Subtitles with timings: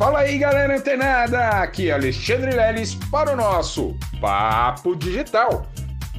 [0.00, 1.60] Fala aí, galera antenada!
[1.60, 5.66] Aqui é Alexandre Leles para o nosso Papo Digital.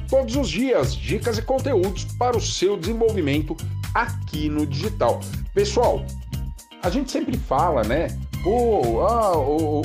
[0.08, 3.56] Todos os dias, dicas e conteúdos para o seu desenvolvimento
[3.92, 5.18] aqui no digital.
[5.52, 6.06] Pessoal,
[6.80, 8.06] a gente sempre fala, né?
[8.44, 9.36] Pô, ah,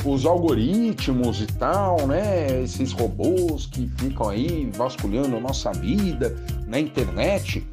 [0.05, 2.61] os algoritmos e tal, né?
[2.61, 6.35] Esses robôs que ficam aí vasculhando a nossa vida
[6.67, 7.67] na internet.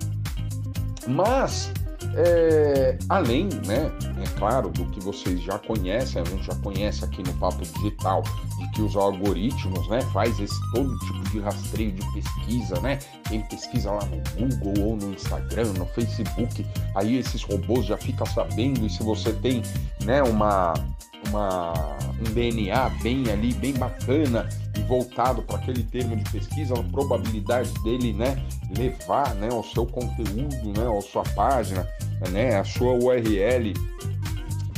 [1.07, 1.71] Mas
[2.17, 2.64] é,
[3.09, 3.91] além, né,
[4.23, 8.23] é claro, do que vocês já conhecem, a gente já conhece aqui no Papo Digital,
[8.59, 12.99] de que os algoritmos, né, faz esse todo tipo de rastreio de pesquisa, né?
[13.29, 18.27] Quem pesquisa lá no Google ou no Instagram, no Facebook, aí esses robôs já ficam
[18.27, 19.63] sabendo e se você tem,
[20.05, 20.75] né, uma,
[21.29, 21.73] uma
[22.21, 27.73] um DNA bem ali, bem bacana e voltado para aquele termo de pesquisa, a probabilidade
[27.83, 28.43] dele, né,
[28.77, 31.87] levar, né, o seu conteúdo, né, a sua página
[32.31, 33.73] né, a sua URL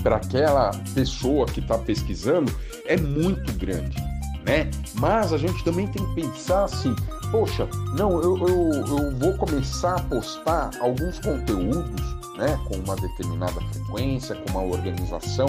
[0.03, 2.53] para aquela pessoa que está pesquisando
[2.87, 3.97] é muito grande,
[4.45, 4.71] né?
[4.95, 6.95] Mas a gente também tem que pensar assim,
[7.33, 13.61] poxa, não, eu, eu, eu vou começar a postar alguns conteúdos, né, com uma determinada
[13.73, 15.47] frequência, com uma organização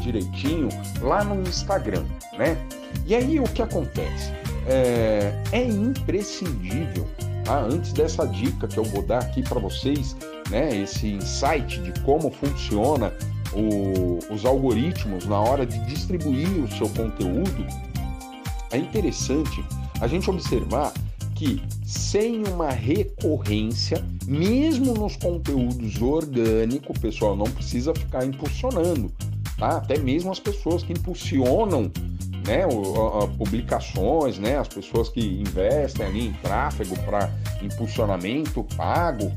[0.00, 0.68] direitinho
[1.00, 2.04] lá no Instagram,
[2.36, 2.58] né?
[3.06, 4.30] E aí o que acontece?
[4.66, 7.08] É, é imprescindível
[7.44, 7.60] Tá?
[7.60, 10.16] Antes dessa dica que eu vou dar aqui para vocês,
[10.50, 13.12] né, esse insight de como funciona
[13.52, 17.66] o, os algoritmos na hora de distribuir o seu conteúdo,
[18.70, 19.64] é interessante
[20.00, 20.92] a gente observar
[21.34, 29.12] que sem uma recorrência, mesmo nos conteúdos orgânicos, pessoal, não precisa ficar impulsionando,
[29.58, 29.78] tá?
[29.78, 31.90] Até mesmo as pessoas que impulsionam
[32.46, 37.30] né, o, publicações, né, as pessoas que investem ali em tráfego para
[37.62, 39.32] impulsionamento pago,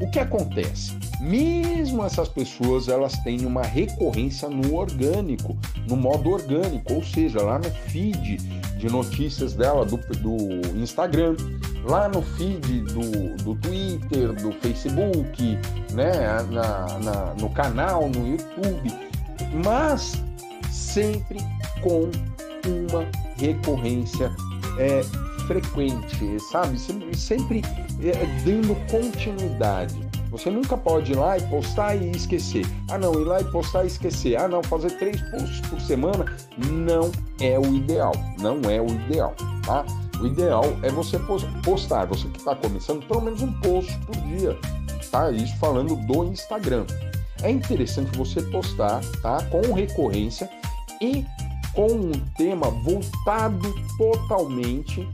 [0.00, 0.92] o que acontece?
[1.20, 5.56] Mesmo essas pessoas elas têm uma recorrência no orgânico,
[5.88, 8.36] no modo orgânico, ou seja, lá no feed
[8.76, 11.36] de notícias dela do, do Instagram,
[11.84, 15.58] lá no feed do, do Twitter, do Facebook,
[15.92, 16.12] né,
[16.50, 18.92] na, na, no canal, no YouTube,
[19.64, 20.20] mas
[20.70, 21.38] sempre
[21.80, 22.10] com
[22.66, 23.06] uma
[23.36, 24.30] recorrência
[24.78, 25.02] é,
[25.52, 26.78] frequente, sabe?
[27.14, 27.62] Sempre
[28.00, 30.00] é, dando continuidade.
[30.30, 32.64] Você nunca pode ir lá e postar e esquecer.
[32.90, 34.36] Ah, não, ir lá e postar e esquecer.
[34.36, 36.24] Ah, não, fazer três posts por semana
[36.56, 38.12] não é o ideal.
[38.40, 39.34] Não é o ideal,
[39.66, 39.84] tá?
[40.18, 41.18] O ideal é você
[41.62, 44.56] postar, você que está começando, pelo menos um post por dia,
[45.10, 45.30] tá?
[45.30, 46.86] Isso falando do Instagram.
[47.42, 49.42] É interessante você postar, tá?
[49.50, 50.48] Com recorrência
[51.00, 51.26] e
[51.74, 55.06] com um tema voltado totalmente,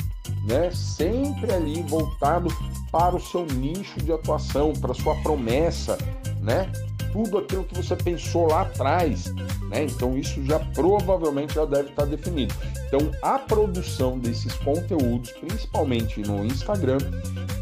[0.48, 2.48] né, sempre ali voltado
[2.90, 5.98] para o seu nicho de atuação, para a sua promessa,
[6.40, 6.70] né?
[7.12, 9.26] Tudo aquilo que você pensou lá atrás,
[9.70, 9.84] né?
[9.84, 12.54] Então isso já provavelmente já deve estar definido.
[12.86, 16.98] Então a produção desses conteúdos, principalmente no Instagram,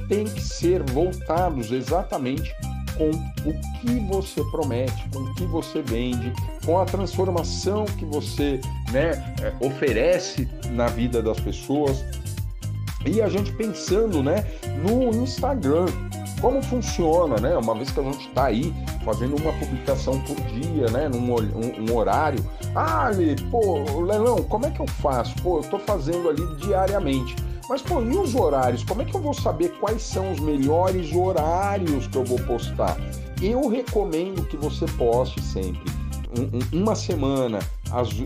[0.08, 2.54] tem que ser voltados exatamente
[2.96, 6.32] com o que você promete, com o que você vende,
[6.64, 8.60] com a transformação que você
[8.90, 9.10] né,
[9.42, 12.04] é, oferece na vida das pessoas.
[13.06, 14.44] E a gente pensando né,
[14.82, 15.86] no Instagram,
[16.40, 17.56] como funciona, né?
[17.56, 18.74] Uma vez que a gente está aí
[19.04, 21.08] fazendo uma publicação por dia, né?
[21.08, 22.44] Num um, um horário.
[22.74, 25.34] Ah, Ali, pô, Lelão, como é que eu faço?
[25.42, 27.36] Pô, eu estou fazendo ali diariamente.
[27.68, 28.84] Mas, pô, e os horários?
[28.84, 32.96] Como é que eu vou saber quais são os melhores horários que eu vou postar?
[33.42, 35.90] Eu recomendo que você poste sempre
[36.38, 37.58] um, um, uma semana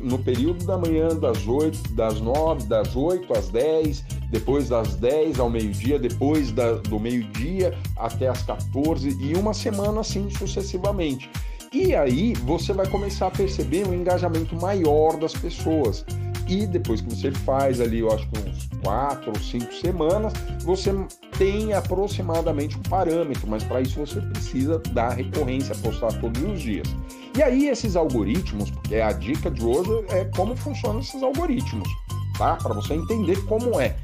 [0.02, 5.38] no período da manhã das 8, das 9, das 8 às 10, depois das 10
[5.40, 11.28] ao meio-dia, depois da, do meio-dia até as 14 e uma semana assim sucessivamente.
[11.72, 16.04] E aí você vai começar a perceber um engajamento maior das pessoas.
[16.48, 20.32] E depois que você faz ali, eu acho que uns quatro ou cinco semanas,
[20.64, 20.92] você
[21.38, 26.88] tem aproximadamente um parâmetro, mas para isso você precisa dar recorrência, postar todos os dias.
[27.36, 31.88] E aí esses algoritmos, porque a dica de hoje é como funcionam esses algoritmos,
[32.36, 32.56] tá?
[32.56, 33.96] Para você entender como é.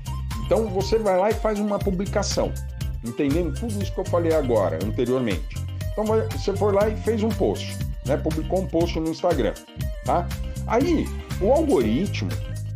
[0.47, 2.53] Então você vai lá e faz uma publicação,
[3.05, 5.57] entendendo tudo isso que eu falei agora, anteriormente.
[5.93, 7.77] Então você foi lá e fez um post,
[8.07, 8.17] né?
[8.17, 9.53] Publicou um post no Instagram,
[10.05, 10.27] tá?
[10.67, 11.07] Aí
[11.41, 12.31] o algoritmo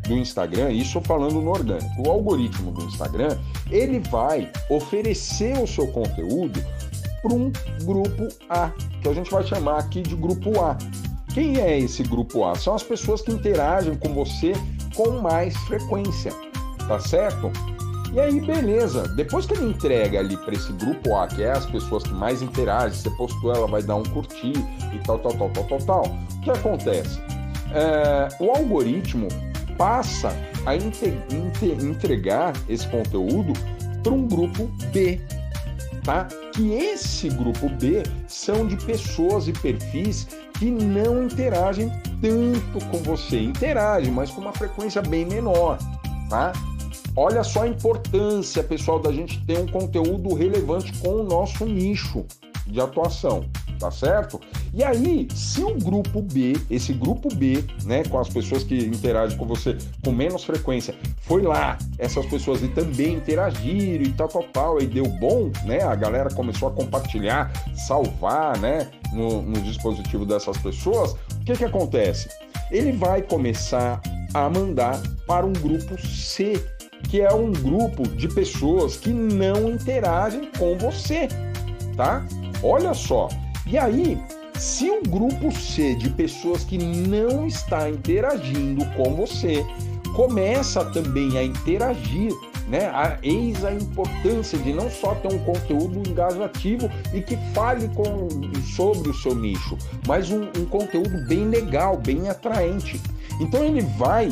[0.08, 3.38] do Instagram, isso falando no orgânico, o algoritmo do Instagram,
[3.70, 6.60] ele vai oferecer o seu conteúdo
[7.22, 7.52] para um
[7.84, 10.76] grupo A, que a gente vai chamar aqui de grupo A.
[11.32, 12.56] Quem é esse grupo A?
[12.56, 14.52] São as pessoas que interagem com você
[14.96, 16.32] com mais frequência,
[16.90, 17.50] tá certo?
[18.12, 19.06] E aí, beleza.
[19.08, 22.42] Depois que ele entrega ali para esse grupo A, que é as pessoas que mais
[22.42, 24.54] interagem, você postou, ela vai dar um curtir
[24.92, 26.04] e tal, tal, tal, tal, tal, tal.
[26.06, 27.20] O que acontece?
[27.72, 29.28] é, o algoritmo
[29.76, 30.34] passa
[30.66, 33.52] a entregar esse conteúdo
[34.02, 35.20] para um grupo B,
[36.04, 36.26] tá?
[36.54, 40.26] Que esse grupo B são de pessoas e perfis
[40.58, 41.90] que não interagem
[42.20, 45.78] tanto com você, interagem, mas com uma frequência bem menor,
[46.28, 46.52] tá?
[47.16, 52.24] Olha só a importância, pessoal, da gente ter um conteúdo relevante com o nosso nicho
[52.66, 53.44] de atuação,
[53.80, 54.40] tá certo?
[54.72, 59.36] E aí, se o grupo B, esse grupo B, né, com as pessoas que interagem
[59.36, 64.44] com você com menos frequência, foi lá, essas pessoas e também interagiram e tal, tal,
[64.52, 65.82] tal, e deu bom, né?
[65.82, 71.12] A galera começou a compartilhar, salvar, né, no, no dispositivo dessas pessoas.
[71.12, 72.28] O que que acontece?
[72.70, 74.00] Ele vai começar
[74.32, 76.52] a mandar para um grupo C,
[77.08, 81.28] que é um grupo de pessoas que não interagem com você,
[81.96, 82.24] tá?
[82.62, 83.28] Olha só.
[83.66, 84.18] E aí,
[84.58, 89.64] se o grupo C de pessoas que não está interagindo com você
[90.14, 92.32] começa também a interagir,
[92.68, 92.86] né?
[92.86, 98.28] A, eis a importância de não só ter um conteúdo engajativo e que fale com,
[98.76, 99.76] sobre o seu nicho,
[100.06, 103.00] mas um, um conteúdo bem legal, bem atraente.
[103.40, 104.28] Então ele vai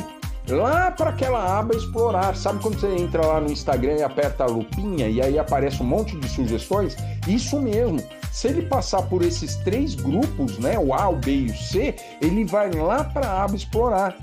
[0.51, 2.35] lá para aquela aba explorar.
[2.37, 5.87] Sabe quando você entra lá no Instagram e aperta a lupinha e aí aparece um
[5.87, 6.97] monte de sugestões?
[7.27, 8.03] Isso mesmo.
[8.33, 11.95] Se ele passar por esses três grupos, né, o A, o B e o C,
[12.21, 14.17] ele vai lá para a aba explorar.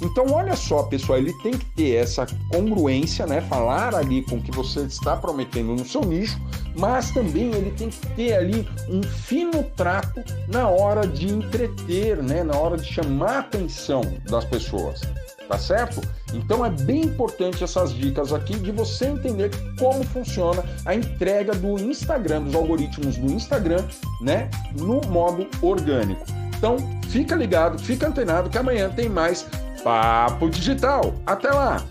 [0.00, 3.40] Então, olha só, pessoal, ele tem que ter essa congruência, né?
[3.40, 6.40] Falar ali com o que você está prometendo no seu nicho,
[6.78, 12.44] mas também ele tem que ter ali um fino trato na hora de entreter, né?
[12.44, 15.00] Na hora de chamar a atenção das pessoas
[15.48, 16.00] tá certo?
[16.32, 21.78] Então é bem importante essas dicas aqui de você entender como funciona a entrega do
[21.80, 23.84] Instagram, dos algoritmos do Instagram,
[24.20, 26.24] né, no modo orgânico.
[26.56, 26.76] Então,
[27.08, 29.46] fica ligado, fica antenado que amanhã tem mais
[29.82, 31.14] Papo Digital.
[31.24, 31.84] Até lá!